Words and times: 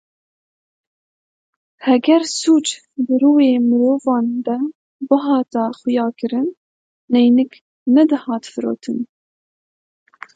Heger 1.85 2.23
sûc 2.39 2.65
di 3.05 3.15
rûyê 3.21 3.53
mirovan 3.69 4.27
de 4.45 4.57
bihata 5.07 5.65
xuyakirin, 5.79 6.47
neynik 7.11 7.51
nedihatin 7.93 8.51
firotin. 8.53 8.99